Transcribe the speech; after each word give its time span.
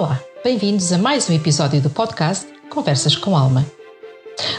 Olá, 0.00 0.18
bem-vindos 0.42 0.94
a 0.94 0.96
mais 0.96 1.28
um 1.28 1.34
episódio 1.34 1.78
do 1.78 1.90
podcast 1.90 2.46
Conversas 2.70 3.14
com 3.14 3.36
Alma. 3.36 3.66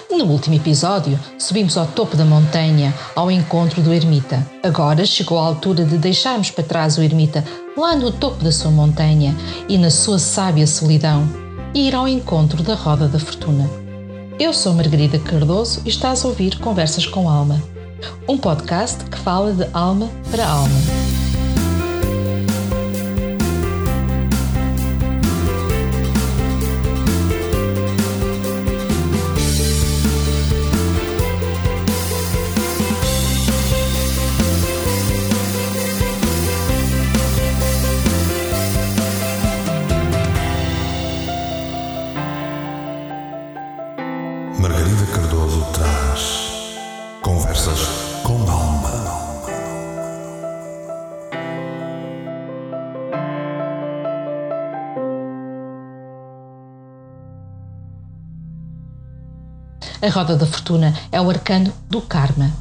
No 0.07 0.25
último 0.25 0.55
episódio, 0.55 1.19
subimos 1.39 1.75
ao 1.77 1.87
topo 1.87 2.15
da 2.15 2.23
montanha 2.23 2.93
ao 3.15 3.31
encontro 3.31 3.81
do 3.81 3.91
ermita. 3.91 4.47
Agora 4.61 5.03
chegou 5.03 5.39
a 5.39 5.47
altura 5.47 5.83
de 5.83 5.97
deixarmos 5.97 6.51
para 6.51 6.63
trás 6.63 6.95
o 6.99 7.01
ermita 7.01 7.43
lá 7.75 7.95
no 7.95 8.11
topo 8.11 8.43
da 8.43 8.51
sua 8.51 8.69
montanha 8.69 9.35
e 9.67 9.79
na 9.79 9.89
sua 9.89 10.19
sábia 10.19 10.67
solidão 10.67 11.27
e 11.73 11.87
ir 11.87 11.95
ao 11.95 12.07
encontro 12.07 12.61
da 12.61 12.75
roda 12.75 13.07
da 13.07 13.17
fortuna. 13.17 13.67
Eu 14.39 14.53
sou 14.53 14.75
Margarida 14.75 15.17
Cardoso 15.17 15.81
e 15.83 15.89
estás 15.89 16.23
a 16.23 16.27
ouvir 16.27 16.59
Conversas 16.59 17.07
com 17.07 17.27
Alma, 17.27 17.59
um 18.29 18.37
podcast 18.37 19.03
que 19.05 19.17
fala 19.17 19.53
de 19.53 19.67
alma 19.73 20.07
para 20.29 20.47
alma. 20.47 21.00
A 60.01 60.09
roda 60.09 60.35
da 60.35 60.47
fortuna 60.47 60.95
é 61.11 61.21
o 61.21 61.29
arcano 61.29 61.71
do 61.87 62.01
karma. 62.01 62.51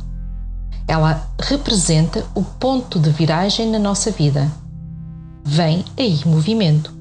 Ela 0.87 1.27
representa 1.41 2.23
o 2.35 2.43
ponto 2.43 2.99
de 2.99 3.09
viragem 3.11 3.71
na 3.71 3.79
nossa 3.79 4.11
vida. 4.11 4.51
Vem 5.45 5.85
aí 5.99 6.21
movimento. 6.27 6.93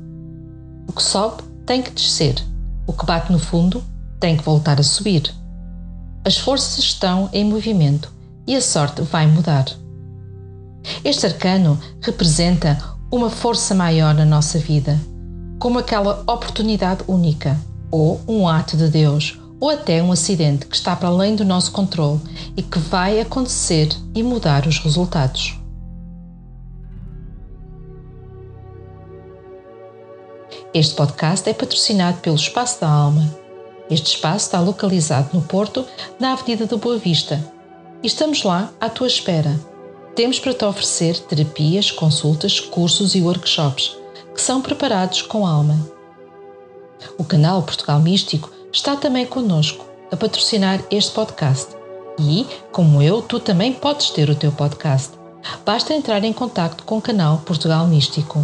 O 0.87 0.93
que 0.93 1.03
sobe 1.03 1.43
tem 1.65 1.81
que 1.81 1.91
descer. 1.91 2.41
O 2.87 2.93
que 2.93 3.05
bate 3.05 3.31
no 3.31 3.39
fundo 3.39 3.83
tem 4.19 4.37
que 4.37 4.43
voltar 4.43 4.79
a 4.79 4.83
subir. 4.83 5.33
As 6.23 6.37
forças 6.37 6.79
estão 6.79 7.29
em 7.33 7.43
movimento 7.43 8.11
e 8.47 8.55
a 8.55 8.61
sorte 8.61 9.01
vai 9.01 9.27
mudar. 9.27 9.65
Este 11.03 11.25
arcano 11.25 11.79
representa 12.01 12.77
uma 13.11 13.29
força 13.29 13.73
maior 13.73 14.13
na 14.13 14.25
nossa 14.25 14.57
vida, 14.59 14.99
como 15.59 15.79
aquela 15.79 16.21
oportunidade 16.21 17.03
única, 17.07 17.59
ou 17.91 18.21
um 18.27 18.47
ato 18.47 18.77
de 18.77 18.87
Deus, 18.87 19.38
ou 19.59 19.69
até 19.69 20.02
um 20.02 20.11
acidente 20.11 20.65
que 20.65 20.75
está 20.75 20.95
para 20.95 21.09
além 21.09 21.35
do 21.35 21.43
nosso 21.43 21.71
controle 21.71 22.19
e 22.55 22.61
que 22.61 22.79
vai 22.79 23.19
acontecer 23.19 23.89
e 24.16 24.23
mudar 24.23 24.66
os 24.66 24.79
resultados. 24.79 25.57
Este 30.73 30.95
podcast 30.95 31.49
é 31.49 31.53
patrocinado 31.53 32.19
pelo 32.19 32.35
Espaço 32.35 32.79
da 32.81 32.88
Alma. 32.88 33.35
Este 33.89 34.16
espaço 34.16 34.45
está 34.45 34.59
localizado 34.59 35.29
no 35.33 35.41
Porto, 35.41 35.83
na 36.19 36.33
Avenida 36.33 36.67
da 36.67 36.77
Boa 36.77 36.97
Vista. 36.97 37.44
E 38.03 38.07
estamos 38.07 38.44
lá 38.44 38.71
à 38.79 38.88
tua 38.88 39.07
espera. 39.07 39.59
Temos 40.16 40.39
para 40.39 40.53
te 40.53 40.63
oferecer 40.63 41.17
terapias, 41.21 41.91
consultas, 41.91 42.59
cursos 42.59 43.16
e 43.16 43.21
workshops 43.21 43.97
que 44.33 44.41
são 44.41 44.61
preparados 44.61 45.23
com 45.23 45.45
alma. 45.45 45.75
O 47.17 47.23
canal 47.23 47.63
Portugal 47.63 48.00
Místico 48.00 48.51
está 48.72 48.96
também 48.96 49.25
conosco 49.25 49.85
a 50.12 50.16
patrocinar 50.16 50.80
este 50.91 51.12
podcast. 51.12 51.75
E, 52.19 52.46
como 52.72 53.02
eu, 53.02 53.22
tu 53.22 53.40
também 53.40 53.74
podes 53.74 54.09
ter 54.09 54.30
o 54.30 54.35
teu 54.35 54.52
podcast. 54.52 55.13
Basta 55.66 55.94
entrar 55.94 56.24
em 56.24 56.34
contato 56.34 56.84
com 56.84 56.97
o 56.97 57.02
canal 57.02 57.40
Portugal 57.40 57.88
Místico. 57.88 58.44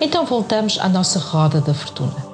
Então 0.00 0.24
voltamos 0.24 0.78
à 0.80 0.88
nossa 0.88 1.18
roda 1.18 1.60
da 1.60 1.74
fortuna. 1.74 2.30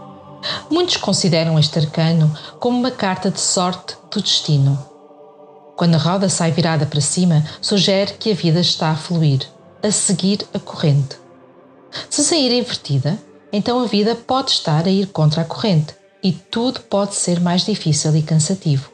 Muitos 0.70 0.96
consideram 0.96 1.58
este 1.58 1.78
arcano 1.78 2.32
como 2.58 2.78
uma 2.78 2.90
carta 2.90 3.30
de 3.30 3.40
sorte 3.40 3.96
do 4.10 4.22
destino 4.22 4.95
quando 5.76 5.94
a 5.94 5.98
roda 5.98 6.28
sai 6.28 6.50
virada 6.50 6.86
para 6.86 7.00
cima, 7.00 7.44
sugere 7.60 8.14
que 8.14 8.32
a 8.32 8.34
vida 8.34 8.60
está 8.60 8.90
a 8.90 8.96
fluir, 8.96 9.46
a 9.82 9.90
seguir 9.90 10.40
a 10.54 10.58
corrente. 10.58 11.16
Se 12.08 12.24
sair 12.24 12.50
invertida, 12.50 13.18
então 13.52 13.80
a 13.80 13.86
vida 13.86 14.14
pode 14.14 14.50
estar 14.50 14.86
a 14.86 14.90
ir 14.90 15.06
contra 15.08 15.42
a 15.42 15.44
corrente 15.44 15.94
e 16.22 16.32
tudo 16.32 16.80
pode 16.80 17.14
ser 17.14 17.40
mais 17.40 17.64
difícil 17.64 18.16
e 18.16 18.22
cansativo. 18.22 18.90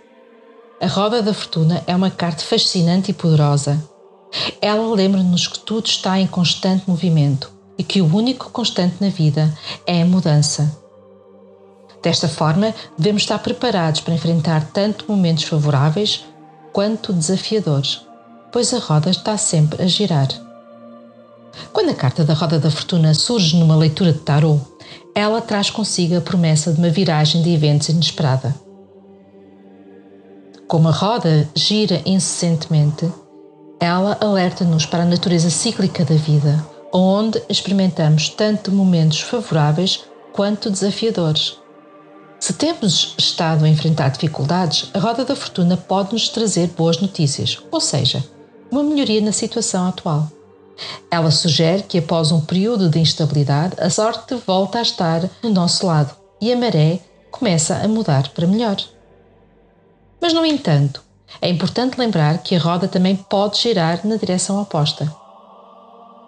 A 0.81 0.87
roda 0.89 1.23
da 1.23 1.33
fortuna 1.33 1.83
é 1.87 1.95
uma 1.95 2.11
carta 2.11 2.43
fascinante 2.43 3.13
e 3.13 3.15
poderosa. 3.15 3.81
Ela 4.61 4.93
lembra-nos 4.93 5.47
que 5.47 5.61
tudo 5.61 5.87
está 5.87 6.19
em 6.19 6.27
constante 6.27 6.89
movimento 6.89 7.53
e 7.79 7.85
que 7.85 8.03
o 8.03 8.15
único 8.15 8.51
constante 8.51 8.97
na 9.01 9.09
vida 9.09 9.57
é 9.87 10.03
a 10.03 10.07
mudança. 10.07 10.77
Desta 12.03 12.29
forma, 12.29 12.75
devemos 12.99 13.23
estar 13.23 13.39
preparados 13.39 14.01
para 14.01 14.15
enfrentar 14.15 14.71
tanto 14.73 15.05
momentos 15.09 15.45
favoráveis 15.45 16.25
quanto 16.73 17.13
desafiadores, 17.13 18.07
pois 18.51 18.73
a 18.73 18.79
roda 18.79 19.11
está 19.11 19.37
sempre 19.37 19.83
a 19.83 19.87
girar. 19.87 20.29
Quando 21.73 21.91
a 21.91 21.95
carta 21.95 22.25
da 22.25 22.35
roda 22.35 22.59
da 22.59 22.71
fortuna 22.71 23.15
surge 23.15 23.57
numa 23.57 23.77
leitura 23.77 24.13
de 24.13 24.21
tarot, 24.21 24.61
ela 25.15 25.41
traz 25.41 25.71
consigo 25.71 26.17
a 26.17 26.21
promessa 26.21 26.73
de 26.73 26.79
uma 26.79 26.89
viragem 26.89 27.43
de 27.43 27.51
eventos 27.51 27.91
inesperada. 27.91 28.55
Como 30.67 30.89
a 30.89 30.93
roda 30.93 31.49
gira 31.55 32.01
incessantemente, 32.07 33.07
ela 33.79 34.17
alerta-nos 34.21 34.87
para 34.87 35.03
a 35.03 35.07
natureza 35.07 35.51
cíclica 35.51 36.05
da 36.05 36.15
vida, 36.15 36.65
onde 36.93 37.43
experimentamos 37.49 38.31
tanto 38.31 38.73
momentos 38.73 39.21
favoráveis 39.21 40.05
quanto 40.33 40.71
desafiadores. 40.71 41.62
Se 42.43 42.53
temos 42.55 43.15
estado 43.17 43.65
a 43.65 43.69
enfrentar 43.69 44.09
dificuldades, 44.09 44.91
a 44.93 44.99
roda 44.99 45.25
da 45.25 45.37
fortuna 45.37 45.77
pode 45.77 46.13
nos 46.13 46.29
trazer 46.29 46.67
boas 46.71 47.01
notícias, 47.01 47.57
ou 47.71 47.81
seja, 47.81 48.21
uma 48.69 48.83
melhoria 48.83 49.21
na 49.21 49.31
situação 49.31 49.87
atual. 49.87 50.29
Ela 51.09 51.31
sugere 51.31 51.85
que 51.85 51.99
após 51.99 52.33
um 52.33 52.41
período 52.41 52.91
de 52.91 52.99
instabilidade, 52.99 53.77
a 53.79 53.89
sorte 53.89 54.35
volta 54.45 54.81
a 54.81 54.83
estar 54.83 55.31
no 55.41 55.51
nosso 55.51 55.87
lado 55.87 56.17
e 56.41 56.53
a 56.53 56.57
maré 56.57 56.99
começa 57.31 57.77
a 57.77 57.87
mudar 57.87 58.31
para 58.31 58.49
melhor. 58.49 58.83
Mas, 60.21 60.33
no 60.33 60.45
entanto, 60.45 61.01
é 61.41 61.49
importante 61.49 61.97
lembrar 61.97 62.39
que 62.39 62.57
a 62.57 62.59
roda 62.59 62.89
também 62.89 63.15
pode 63.15 63.61
girar 63.61 64.05
na 64.05 64.17
direção 64.17 64.61
oposta. 64.61 65.15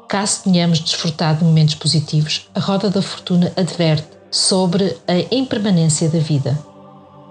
Caso 0.08 0.44
tenhamos 0.44 0.78
desfrutado 0.78 1.41
de 1.41 1.44
momentos 1.44 1.74
positivos, 1.74 2.48
a 2.54 2.60
roda 2.60 2.88
da 2.88 3.03
fortuna 3.03 3.53
adverte 3.56 4.13
sobre 4.34 4.97
a 5.06 5.33
impermanência 5.33 6.09
da 6.09 6.19
vida. 6.19 6.59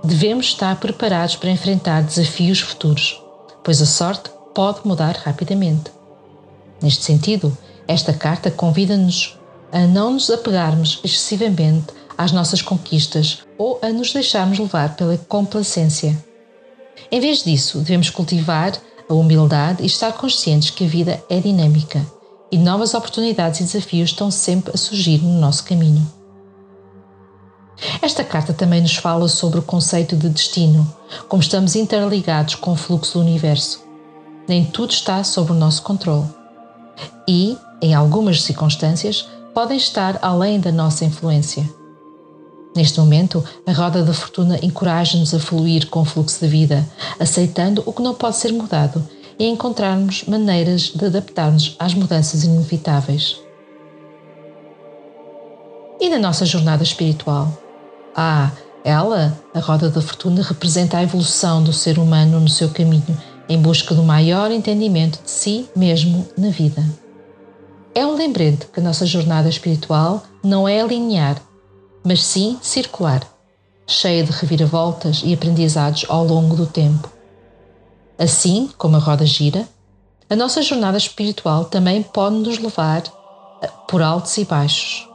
Devemos 0.06 0.46
estar 0.46 0.80
preparados 0.80 1.36
para 1.36 1.50
enfrentar 1.50 2.02
desafios 2.02 2.62
futuros, 2.62 3.22
pois 3.62 3.81
a 3.81 3.86
sorte 3.86 4.30
pode 4.56 4.88
mudar 4.88 5.18
rapidamente. 5.18 5.91
Neste 6.81 7.03
sentido, 7.03 7.58
esta 7.90 8.14
carta 8.14 8.50
convida-nos 8.50 9.38
a 9.69 9.81
não 9.81 10.14
nos 10.14 10.30
apegarmos 10.30 11.02
excessivamente 11.03 11.88
às 12.18 12.31
nossas 12.31 12.62
conquistas 12.62 13.40
ou 13.58 13.79
a 13.82 13.90
nos 13.90 14.14
deixarmos 14.14 14.58
levar 14.58 14.96
pela 14.96 15.17
complacência. 15.17 16.17
Em 17.11 17.20
vez 17.20 17.44
disso, 17.44 17.79
devemos 17.79 18.09
cultivar 18.09 18.78
a 19.09 19.14
humildade 19.14 19.84
e 19.84 19.88
estar 19.88 20.14
conscientes 20.14 20.70
que 20.70 20.85
a 20.85 20.88
vida 20.88 21.22
é 21.29 21.41
dinâmica 21.41 22.06
e 22.49 22.58
novas 22.58 22.94
oportunidades 22.94 23.59
e 23.59 23.64
desafios 23.64 24.11
estão 24.11 24.32
sempre 24.32 24.73
a 24.73 24.78
surgir 24.78 25.17
no 25.22 25.38
nosso 25.38 25.66
caminho. 25.66 26.22
Esta 28.03 28.22
carta 28.22 28.52
também 28.52 28.82
nos 28.82 28.97
fala 28.97 29.29
sobre 29.29 29.59
o 29.59 29.64
conceito 29.64 30.17
de 30.17 30.28
destino, 30.28 30.85
como 31.29 31.41
estamos 31.41 31.73
interligados 31.73 32.53
com 32.55 32.73
o 32.73 32.76
fluxo 32.76 33.14
do 33.14 33.22
universo. 33.22 33.82
Nem 34.46 34.66
tudo 34.66 34.91
está 34.91 35.23
sob 35.23 35.53
o 35.53 35.55
nosso 35.55 35.84
controle. 35.84 36.28
E, 37.26 37.58
em 37.82 37.94
algumas 37.94 38.41
circunstâncias, 38.41 39.26
podem 39.53 39.78
estar 39.78 40.20
além 40.22 40.59
da 40.59 40.70
nossa 40.70 41.05
influência. 41.05 41.64
Neste 42.76 43.00
momento, 43.00 43.41
a 43.66 43.72
roda 43.72 44.03
da 44.03 44.14
fortuna 44.14 44.59
encoraja-nos 44.61 45.34
a 45.34 45.40
fluir 45.40 45.88
com 45.88 46.02
o 46.02 46.06
fluxo 46.06 46.41
da 46.41 46.47
vida, 46.47 46.85
aceitando 47.17 47.84
o 47.85 47.94
que 47.94 48.02
não 48.02 48.14
pode 48.14 48.35
ser 48.35 48.52
mudado 48.52 49.02
e 49.40 49.47
encontrarmos 49.47 50.26
maneiras 50.26 50.91
de 50.94 51.06
adaptar-nos 51.06 51.78
às 51.79 51.94
mudanças 51.94 52.44
inevitáveis. 52.44 53.40
E 56.02 56.09
na 56.09 56.20
nossa 56.20 56.46
jornada 56.46 56.84
espiritual? 56.84 57.62
Ah, 58.15 58.51
Ela, 58.83 59.37
a 59.53 59.59
roda 59.59 59.89
da 59.89 60.01
fortuna, 60.01 60.41
representa 60.41 60.97
a 60.97 61.03
evolução 61.03 61.63
do 61.63 61.71
ser 61.71 61.97
humano 61.97 62.39
no 62.39 62.49
seu 62.49 62.69
caminho 62.69 63.17
em 63.47 63.61
busca 63.61 63.93
do 63.93 64.03
maior 64.03 64.51
entendimento 64.51 65.21
de 65.23 65.29
si 65.29 65.69
mesmo 65.75 66.27
na 66.37 66.49
vida. 66.49 66.83
É 67.95 68.05
um 68.05 68.15
lembrete 68.15 68.67
que 68.67 68.79
a 68.79 68.83
nossa 68.83 69.05
jornada 69.05 69.47
espiritual 69.47 70.23
não 70.43 70.67
é 70.67 70.85
linear, 70.85 71.41
mas 72.03 72.23
sim 72.23 72.57
circular, 72.61 73.21
cheia 73.87 74.23
de 74.23 74.31
reviravoltas 74.31 75.21
e 75.23 75.33
aprendizados 75.33 76.05
ao 76.09 76.25
longo 76.25 76.55
do 76.55 76.65
tempo. 76.65 77.11
Assim 78.17 78.69
como 78.77 78.95
a 78.95 78.99
roda 78.99 79.25
gira, 79.25 79.67
a 80.29 80.35
nossa 80.35 80.61
jornada 80.61 80.97
espiritual 80.97 81.65
também 81.65 82.01
pode 82.01 82.35
nos 82.37 82.57
levar 82.57 83.03
por 83.87 84.01
altos 84.01 84.37
e 84.37 84.45
baixos. 84.45 85.07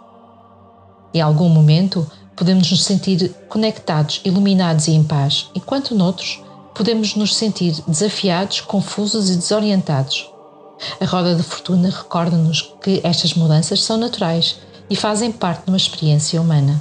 Em 1.12 1.20
algum 1.20 1.48
momento, 1.48 2.08
podemos 2.38 2.70
nos 2.70 2.84
sentir 2.84 3.34
conectados, 3.48 4.20
iluminados 4.24 4.86
e 4.86 4.92
em 4.92 5.02
paz, 5.02 5.50
enquanto 5.56 5.92
noutros 5.92 6.40
podemos 6.72 7.16
nos 7.16 7.34
sentir 7.34 7.74
desafiados, 7.88 8.60
confusos 8.60 9.28
e 9.28 9.34
desorientados. 9.34 10.30
A 11.00 11.04
roda 11.04 11.34
de 11.34 11.42
fortuna 11.42 11.90
recorda-nos 11.90 12.62
que 12.80 13.00
estas 13.02 13.34
mudanças 13.34 13.82
são 13.82 13.96
naturais 13.96 14.60
e 14.88 14.94
fazem 14.94 15.32
parte 15.32 15.64
de 15.64 15.70
uma 15.72 15.76
experiência 15.76 16.40
humana. 16.40 16.80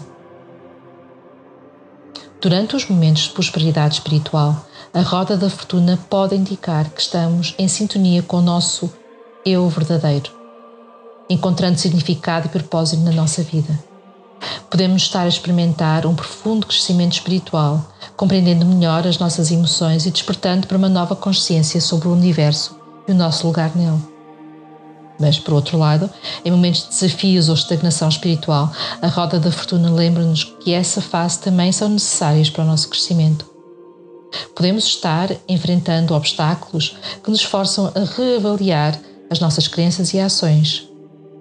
Durante 2.40 2.76
os 2.76 2.88
momentos 2.88 3.24
de 3.24 3.30
prosperidade 3.30 3.96
espiritual, 3.96 4.64
a 4.94 5.02
roda 5.02 5.36
da 5.36 5.50
fortuna 5.50 5.98
pode 6.08 6.36
indicar 6.36 6.88
que 6.92 7.02
estamos 7.02 7.56
em 7.58 7.68
sintonia 7.68 8.22
com 8.22 8.38
o 8.38 8.42
nosso 8.42 8.94
eu 9.44 9.68
verdadeiro, 9.70 10.32
encontrando 11.28 11.80
significado 11.80 12.46
e 12.46 12.50
propósito 12.50 13.02
na 13.02 13.12
nossa 13.12 13.42
vida. 13.42 13.97
Podemos 14.70 15.04
estar 15.04 15.24
a 15.24 15.28
experimentar 15.28 16.06
um 16.06 16.14
profundo 16.14 16.68
crescimento 16.68 17.14
espiritual, 17.14 17.86
compreendendo 18.16 18.66
melhor 18.66 19.08
as 19.08 19.18
nossas 19.18 19.52
emoções 19.52 20.06
e 20.06 20.12
despertando 20.12 20.68
para 20.68 20.78
uma 20.78 20.90
nova 20.90 21.16
consciência 21.16 21.80
sobre 21.80 22.08
o 22.08 22.14
universo 22.14 22.78
e 23.08 23.12
o 23.12 23.16
nosso 23.16 23.48
lugar 23.48 23.76
nele. 23.76 24.02
Mas, 25.20 25.40
por 25.40 25.54
outro 25.54 25.78
lado, 25.78 26.10
em 26.46 26.52
momentos 26.52 26.84
de 26.84 26.90
desafios 26.90 27.50
ou 27.50 27.56
estagnação 27.56 28.08
espiritual, 28.08 28.72
a 29.02 29.08
roda 29.08 29.40
da 29.40 29.52
fortuna 29.52 29.90
lembra-nos 29.90 30.44
que 30.44 30.74
essa 30.74 31.02
fase 31.02 31.40
também 31.40 31.72
são 31.72 31.90
necessárias 31.90 32.50
para 32.50 32.64
o 32.64 32.68
nosso 32.68 32.90
crescimento. 32.90 33.46
Podemos 34.54 34.84
estar 34.86 35.32
enfrentando 35.48 36.14
obstáculos 36.14 36.98
que 37.24 37.32
nos 37.32 37.42
forçam 37.42 37.92
a 37.96 38.00
reavaliar 38.16 39.00
as 39.30 39.40
nossas 39.40 39.68
crenças 39.68 40.14
e 40.14 40.20
ações, 40.20 40.88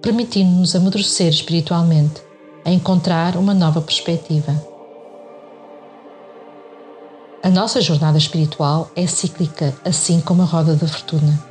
permitindo-nos 0.01 0.75
amadurecer 0.75 1.27
espiritualmente 1.27 2.26
a 2.67 2.69
encontrar 2.69 3.37
uma 3.37 3.53
nova 3.53 3.79
perspectiva. 3.79 4.53
A 7.41 7.49
nossa 7.49 7.79
jornada 7.79 8.17
espiritual 8.17 8.91
é 8.93 9.07
cíclica, 9.07 9.73
assim 9.85 10.19
como 10.19 10.41
a 10.41 10.45
roda 10.45 10.75
da 10.75 10.85
fortuna. 10.85 11.41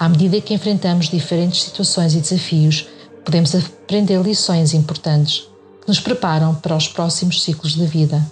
À 0.00 0.08
medida 0.08 0.40
que 0.40 0.54
enfrentamos 0.54 1.10
diferentes 1.10 1.64
situações 1.64 2.14
e 2.14 2.20
desafios, 2.20 2.88
podemos 3.26 3.54
aprender 3.54 4.22
lições 4.22 4.72
importantes 4.72 5.46
que 5.82 5.88
nos 5.88 6.00
preparam 6.00 6.54
para 6.54 6.74
os 6.74 6.88
próximos 6.88 7.42
ciclos 7.42 7.76
da 7.76 7.84
vida. 7.84 8.24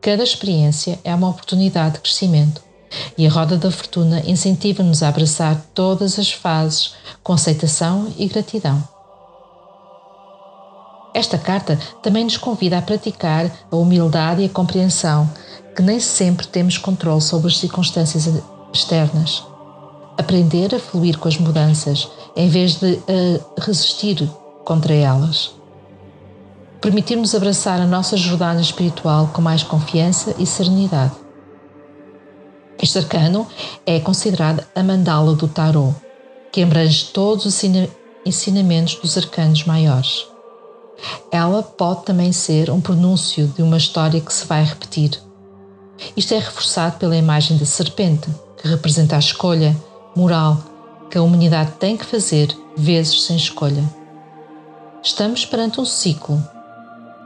Cada 0.00 0.22
experiência 0.22 0.96
é 1.02 1.12
uma 1.12 1.28
oportunidade 1.28 1.94
de 1.94 2.02
crescimento 2.02 2.62
e 3.18 3.26
a 3.26 3.30
roda 3.30 3.56
da 3.56 3.72
fortuna 3.72 4.22
incentiva-nos 4.24 5.02
a 5.02 5.08
abraçar 5.08 5.60
todas 5.74 6.20
as 6.20 6.30
fases 6.30 6.94
com 7.20 7.32
aceitação 7.32 8.14
e 8.16 8.28
gratidão. 8.28 8.99
Esta 11.12 11.36
carta 11.36 11.78
também 12.02 12.24
nos 12.24 12.36
convida 12.36 12.78
a 12.78 12.82
praticar 12.82 13.50
a 13.70 13.76
humildade 13.76 14.42
e 14.42 14.46
a 14.46 14.48
compreensão, 14.48 15.28
que 15.74 15.82
nem 15.82 15.98
sempre 15.98 16.46
temos 16.46 16.78
controle 16.78 17.20
sobre 17.20 17.48
as 17.48 17.58
circunstâncias 17.58 18.28
externas. 18.72 19.44
Aprender 20.16 20.74
a 20.74 20.78
fluir 20.78 21.18
com 21.18 21.28
as 21.28 21.38
mudanças, 21.38 22.08
em 22.36 22.48
vez 22.48 22.76
de 22.76 22.92
uh, 22.92 23.44
resistir 23.58 24.28
contra 24.64 24.94
elas. 24.94 25.52
Permitir-nos 26.80 27.34
abraçar 27.34 27.80
a 27.80 27.86
nossa 27.86 28.16
jornada 28.16 28.60
espiritual 28.60 29.30
com 29.32 29.42
mais 29.42 29.62
confiança 29.62 30.34
e 30.38 30.46
serenidade. 30.46 31.12
Este 32.80 32.98
arcano 32.98 33.46
é 33.84 34.00
considerado 34.00 34.64
a 34.74 34.82
mandala 34.82 35.34
do 35.34 35.46
tarot, 35.46 35.94
que 36.50 36.62
abrange 36.62 37.06
todos 37.06 37.44
os 37.44 37.62
ensinamentos 38.24 38.94
dos 38.94 39.18
arcanos 39.18 39.64
maiores. 39.64 40.29
Ela 41.30 41.62
pode 41.62 42.04
também 42.04 42.32
ser 42.32 42.70
um 42.70 42.80
pronúncio 42.80 43.46
de 43.48 43.62
uma 43.62 43.76
história 43.76 44.20
que 44.20 44.32
se 44.32 44.46
vai 44.46 44.64
repetir. 44.64 45.20
Isto 46.16 46.34
é 46.34 46.38
reforçado 46.38 46.98
pela 46.98 47.16
imagem 47.16 47.56
da 47.56 47.66
serpente, 47.66 48.28
que 48.60 48.68
representa 48.68 49.16
a 49.16 49.18
escolha 49.18 49.76
moral 50.16 50.58
que 51.10 51.18
a 51.18 51.22
humanidade 51.22 51.72
tem 51.72 51.96
que 51.96 52.04
fazer, 52.04 52.56
vezes 52.76 53.24
sem 53.24 53.36
escolha. 53.36 53.82
Estamos 55.02 55.44
perante 55.44 55.80
um 55.80 55.84
ciclo 55.84 56.42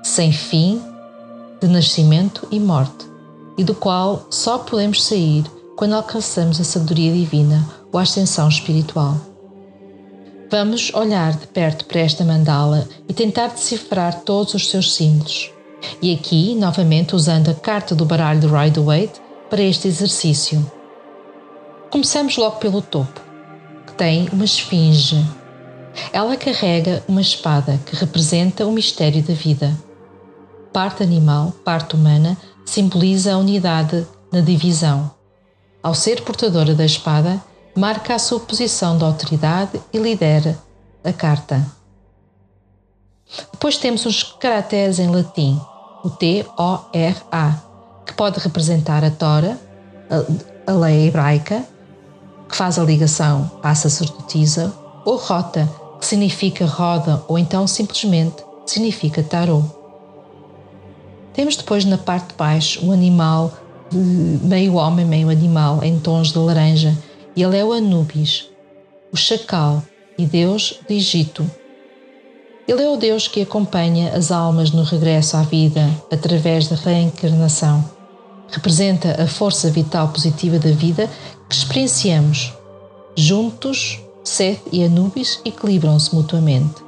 sem 0.02 0.32
fim 0.32 0.80
de 1.60 1.66
nascimento 1.66 2.46
e 2.50 2.60
morte, 2.60 3.06
e 3.56 3.64
do 3.64 3.74
qual 3.74 4.26
só 4.30 4.58
podemos 4.58 5.02
sair 5.02 5.44
quando 5.76 5.94
alcançamos 5.94 6.60
a 6.60 6.64
sabedoria 6.64 7.12
divina 7.12 7.68
ou 7.92 7.98
a 7.98 8.02
ascensão 8.02 8.48
espiritual. 8.48 9.33
Vamos 10.56 10.94
olhar 10.94 11.32
de 11.32 11.48
perto 11.48 11.84
para 11.84 11.98
esta 11.98 12.24
mandala 12.24 12.88
e 13.08 13.12
tentar 13.12 13.48
decifrar 13.48 14.20
todos 14.20 14.54
os 14.54 14.70
seus 14.70 14.94
símbolos. 14.94 15.50
E 16.00 16.14
aqui, 16.14 16.54
novamente, 16.54 17.16
usando 17.16 17.50
a 17.50 17.54
carta 17.54 17.92
do 17.92 18.04
baralho 18.04 18.38
de 18.38 18.46
Rider-Waite 18.46 19.20
para 19.50 19.60
este 19.60 19.88
exercício. 19.88 20.64
Começamos 21.90 22.36
logo 22.36 22.58
pelo 22.58 22.80
topo, 22.80 23.20
que 23.84 23.94
tem 23.94 24.28
uma 24.32 24.44
esfinge. 24.44 25.26
Ela 26.12 26.36
carrega 26.36 27.02
uma 27.08 27.20
espada 27.20 27.80
que 27.84 27.96
representa 27.96 28.64
o 28.64 28.70
mistério 28.70 29.24
da 29.24 29.34
vida. 29.34 29.76
Parte 30.72 31.02
animal, 31.02 31.52
parte 31.64 31.96
humana, 31.96 32.38
simboliza 32.64 33.34
a 33.34 33.38
unidade 33.38 34.06
na 34.30 34.40
divisão. 34.40 35.10
Ao 35.82 35.96
ser 35.96 36.22
portadora 36.22 36.76
da 36.76 36.84
espada, 36.84 37.42
marca 37.76 38.14
a 38.14 38.18
sua 38.18 38.40
posição 38.40 38.96
de 38.96 39.04
autoridade 39.04 39.80
e 39.92 39.98
lidera 39.98 40.58
a 41.02 41.12
carta. 41.12 41.64
Depois 43.52 43.76
temos 43.76 44.06
os 44.06 44.22
caracteres 44.22 44.98
em 44.98 45.08
latim, 45.08 45.60
o 46.04 46.10
T-O-R-A, 46.10 47.62
que 48.06 48.12
pode 48.14 48.38
representar 48.38 49.02
a 49.02 49.10
Tora, 49.10 49.58
a, 50.10 50.70
a 50.70 50.74
lei 50.74 51.08
hebraica, 51.08 51.64
que 52.48 52.56
faz 52.56 52.78
a 52.78 52.84
ligação 52.84 53.50
à 53.62 53.74
sacerdotisa, 53.74 54.72
ou 55.04 55.16
Rota, 55.16 55.68
que 55.98 56.06
significa 56.06 56.66
roda, 56.66 57.22
ou 57.26 57.38
então 57.38 57.66
simplesmente 57.66 58.44
significa 58.66 59.22
tarô. 59.22 59.62
Temos 61.32 61.56
depois 61.56 61.84
na 61.84 61.98
parte 61.98 62.28
de 62.28 62.34
baixo 62.34 62.86
o 62.86 62.92
animal 62.92 63.52
meio 63.92 64.74
homem, 64.74 65.04
meio 65.04 65.30
animal, 65.30 65.82
em 65.82 65.98
tons 65.98 66.32
de 66.32 66.38
laranja, 66.38 66.96
ele 67.42 67.56
é 67.56 67.64
o 67.64 67.72
Anubis, 67.72 68.48
o 69.12 69.16
chacal 69.16 69.82
e 70.16 70.24
Deus 70.24 70.78
do 70.86 70.92
Egito. 70.92 71.48
Ele 72.66 72.82
é 72.82 72.88
o 72.88 72.96
Deus 72.96 73.26
que 73.26 73.42
acompanha 73.42 74.12
as 74.16 74.30
almas 74.30 74.70
no 74.70 74.84
regresso 74.84 75.36
à 75.36 75.42
vida 75.42 75.88
através 76.12 76.68
da 76.68 76.76
reencarnação. 76.76 77.84
Representa 78.48 79.20
a 79.22 79.26
força 79.26 79.68
vital 79.70 80.08
positiva 80.08 80.58
da 80.58 80.70
vida 80.70 81.10
que 81.48 81.56
experienciamos. 81.56 82.52
Juntos, 83.16 84.00
Seth 84.22 84.62
e 84.72 84.84
Anubis 84.84 85.40
equilibram-se 85.44 86.14
mutuamente. 86.14 86.82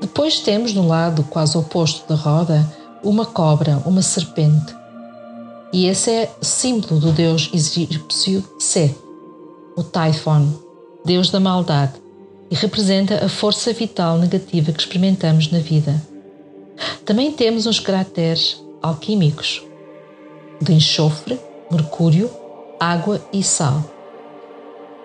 Depois 0.00 0.40
temos 0.40 0.74
no 0.74 0.86
lado 0.86 1.22
quase 1.24 1.56
oposto 1.56 2.06
da 2.08 2.14
roda 2.14 2.68
uma 3.02 3.24
cobra, 3.24 3.80
uma 3.86 4.02
serpente. 4.02 4.76
E 5.72 5.86
esse 5.86 6.10
é 6.10 6.30
símbolo 6.42 7.00
do 7.00 7.12
deus 7.12 7.50
egípcio 7.52 8.44
Seth 8.58 9.07
o 9.78 9.84
Typhon, 9.84 10.52
deus 11.04 11.30
da 11.30 11.38
maldade, 11.38 11.92
e 12.50 12.54
representa 12.56 13.24
a 13.24 13.28
força 13.28 13.72
vital 13.72 14.18
negativa 14.18 14.72
que 14.72 14.80
experimentamos 14.80 15.52
na 15.52 15.60
vida. 15.60 16.02
Também 17.04 17.30
temos 17.30 17.64
uns 17.64 17.78
caracteres 17.78 18.60
alquímicos 18.82 19.62
de 20.60 20.72
enxofre, 20.72 21.38
mercúrio, 21.70 22.28
água 22.80 23.24
e 23.32 23.40
sal. 23.40 23.84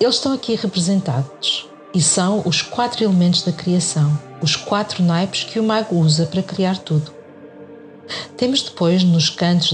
Eles 0.01 0.15
estão 0.15 0.33
aqui 0.33 0.55
representados 0.55 1.69
e 1.93 2.01
são 2.01 2.41
os 2.43 2.63
quatro 2.63 3.03
elementos 3.03 3.43
da 3.43 3.51
criação, 3.51 4.19
os 4.41 4.55
quatro 4.55 5.03
naipes 5.03 5.43
que 5.43 5.59
o 5.59 5.63
mago 5.63 5.97
usa 5.97 6.25
para 6.25 6.41
criar 6.41 6.79
tudo. 6.79 7.13
Temos 8.35 8.63
depois, 8.63 9.03
nos 9.03 9.29
cantos 9.29 9.71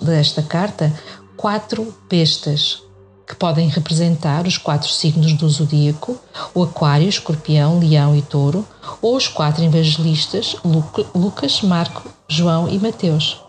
desta 0.00 0.42
carta, 0.42 0.90
quatro 1.36 1.94
bestas, 2.08 2.85
que 3.26 3.34
podem 3.34 3.68
representar 3.68 4.46
os 4.46 4.56
quatro 4.56 4.88
signos 4.88 5.32
do 5.32 5.48
zodíaco, 5.48 6.16
o 6.54 6.62
Aquário, 6.62 7.08
Escorpião, 7.08 7.80
Leão 7.80 8.14
e 8.14 8.22
Touro, 8.22 8.64
ou 9.02 9.16
os 9.16 9.26
quatro 9.26 9.64
evangelistas, 9.64 10.56
Lucas, 11.14 11.60
Marco, 11.62 12.08
João 12.28 12.68
e 12.68 12.78
Mateus. 12.78 13.40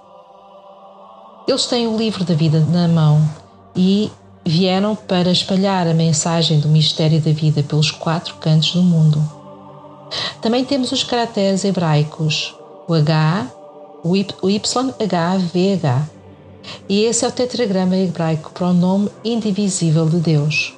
Eles 1.48 1.66
têm 1.68 1.88
o 1.88 1.96
livro 1.96 2.24
da 2.24 2.34
vida 2.34 2.60
na 2.60 2.88
mão 2.88 3.24
e 3.76 4.12
vieram 4.44 4.96
para 4.96 5.32
espalhar 5.32 5.88
a 5.88 5.94
mensagem 5.94 6.60
do 6.60 6.68
mistério 6.68 7.22
da 7.22 7.32
vida 7.32 7.62
pelos 7.62 7.92
quatro 7.92 8.36
cantos 8.36 8.74
do 8.74 8.82
mundo. 8.82 9.22
Também 10.42 10.66
temos 10.66 10.92
os 10.92 11.04
caracteres 11.04 11.64
hebraicos, 11.64 12.56
o 12.88 12.94
H, 12.94 13.48
o 14.04 14.16
YHVH. 14.50 16.17
E 16.88 17.04
esse 17.04 17.26
é 17.26 17.28
o 17.28 17.32
tetragrama 17.32 17.96
hebraico 17.96 18.52
para 18.52 18.68
o 18.68 18.74
nome 18.74 19.10
indivisível 19.24 20.08
de 20.08 20.18
Deus. 20.18 20.74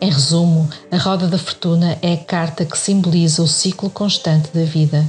Em 0.00 0.10
resumo, 0.10 0.68
a 0.90 0.96
roda 0.96 1.26
da 1.26 1.38
fortuna 1.38 1.98
é 2.02 2.14
a 2.14 2.24
carta 2.24 2.64
que 2.64 2.78
simboliza 2.78 3.42
o 3.42 3.48
ciclo 3.48 3.90
constante 3.90 4.50
da 4.52 4.64
vida, 4.64 5.04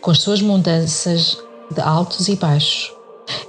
com 0.00 0.10
as 0.10 0.20
suas 0.20 0.40
mudanças 0.40 1.38
de 1.70 1.80
altos 1.80 2.28
e 2.28 2.36
baixos. 2.36 2.92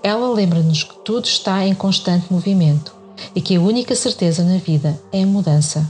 Ela 0.04 0.34
lembra-nos 0.34 0.84
que 0.84 0.96
tudo 1.06 1.26
está 1.26 1.66
em 1.66 1.74
constante 1.74 2.32
movimento 2.32 2.94
e 3.36 3.42
que 3.42 3.56
a 3.56 3.62
única 3.62 3.96
certeza 3.96 4.44
na 4.44 4.58
vida 4.58 5.00
é 5.12 5.24
a 5.24 5.28
mudança. 5.28 5.88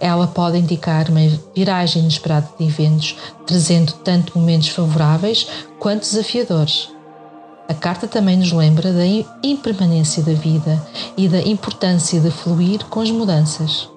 Ela 0.00 0.26
pode 0.28 0.58
indicar 0.58 1.10
uma 1.10 1.20
viragem 1.54 2.02
inesperada 2.02 2.48
de 2.58 2.66
eventos, 2.66 3.16
trazendo 3.46 3.92
tanto 4.04 4.38
momentos 4.38 4.68
favoráveis 4.68 5.46
quanto 5.78 6.02
desafiadores. 6.02 6.91
A 7.68 7.74
carta 7.74 8.06
também 8.06 8.36
nos 8.36 8.52
lembra 8.52 8.92
da 8.92 9.06
impermanência 9.42 10.22
da 10.22 10.32
vida 10.32 10.80
e 11.16 11.28
da 11.28 11.40
importância 11.40 12.20
de 12.20 12.30
fluir 12.30 12.84
com 12.86 13.00
as 13.00 13.10
mudanças. 13.10 13.88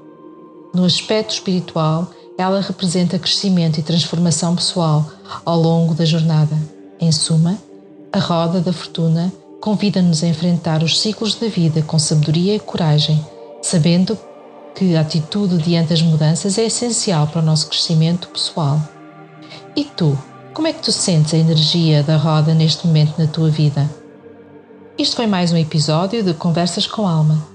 No 0.73 0.85
aspecto 0.85 1.33
espiritual, 1.33 2.09
ela 2.37 2.61
representa 2.61 3.17
crescimento 3.17 3.79
e 3.79 3.83
transformação 3.83 4.55
pessoal 4.55 5.05
ao 5.45 5.59
longo 5.59 5.93
da 5.93 6.05
jornada. 6.05 6.57
Em 6.99 7.11
suma, 7.11 7.57
a 8.11 8.19
roda 8.19 8.61
da 8.61 8.71
fortuna 8.73 9.31
convida-nos 9.61 10.23
a 10.23 10.27
enfrentar 10.27 10.83
os 10.83 10.99
ciclos 10.99 11.35
da 11.35 11.47
vida 11.47 11.81
com 11.81 11.97
sabedoria 11.97 12.55
e 12.55 12.59
coragem, 12.59 13.25
sabendo 13.61 14.17
que 14.75 14.95
a 14.95 15.01
atitude 15.01 15.57
diante 15.57 15.89
das 15.89 16.01
mudanças 16.01 16.57
é 16.57 16.65
essencial 16.65 17.27
para 17.27 17.41
o 17.41 17.45
nosso 17.45 17.67
crescimento 17.67 18.27
pessoal. 18.27 18.79
E 19.75 19.85
tu, 19.85 20.17
como 20.55 20.69
é 20.69 20.73
que 20.73 20.81
tu 20.81 20.91
sentes 20.91 21.33
a 21.33 21.37
energia 21.37 22.01
da 22.01 22.15
roda 22.15 22.53
neste 22.53 22.87
momento 22.87 23.19
na 23.19 23.27
tua 23.27 23.49
vida? 23.49 23.89
Isto 24.97 25.17
foi 25.17 25.27
mais 25.27 25.51
um 25.51 25.57
episódio 25.57 26.23
de 26.23 26.33
Conversas 26.33 26.87
com 26.87 27.05
Alma. 27.05 27.45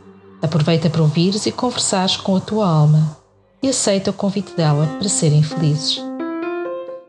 Aproveita 0.42 0.90
para 0.90 1.00
ouvires 1.00 1.47
e 1.47 1.50
conversares 1.50 2.19
com 2.19 2.37
a 2.37 2.40
tua 2.40 2.69
alma 2.69 3.16
e 3.62 3.71
aceita 3.71 4.11
o 4.11 4.14
convite 4.14 4.54
dela 4.54 4.87
para 4.99 5.09
serem 5.09 5.42
felizes. 5.42 5.99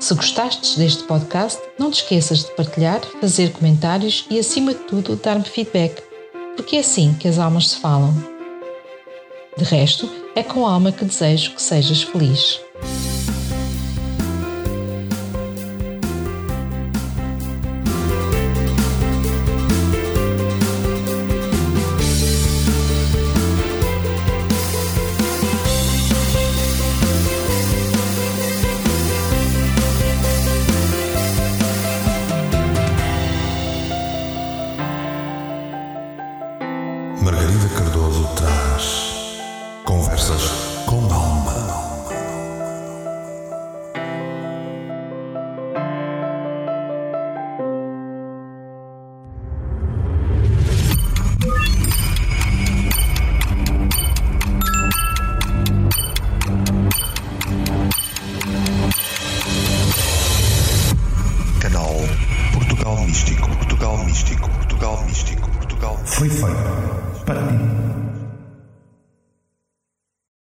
Se 0.00 0.14
gostastes 0.14 0.76
deste 0.76 1.04
podcast, 1.04 1.60
não 1.78 1.90
te 1.90 2.02
esqueças 2.02 2.44
de 2.44 2.50
partilhar, 2.52 3.02
fazer 3.20 3.52
comentários 3.52 4.24
e, 4.30 4.38
acima 4.38 4.72
de 4.72 4.80
tudo, 4.80 5.16
dar-me 5.16 5.44
feedback, 5.44 6.02
porque 6.56 6.76
é 6.76 6.78
assim 6.80 7.12
que 7.14 7.28
as 7.28 7.38
almas 7.38 7.68
se 7.68 7.76
falam. 7.76 8.14
De 9.56 9.64
resto, 9.64 10.10
é 10.34 10.42
com 10.42 10.66
alma 10.66 10.92
que 10.92 11.04
desejo 11.04 11.54
que 11.54 11.62
sejas 11.62 12.02
feliz. 12.02 12.60